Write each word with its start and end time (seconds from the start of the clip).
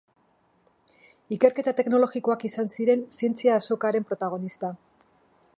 Ikerketa 1.35 1.75
teknologikoak 1.81 2.47
izan 2.51 2.73
ziren 2.77 3.07
zientzia 3.21 3.61
azokaren 3.63 4.11
protagonista. 4.15 4.77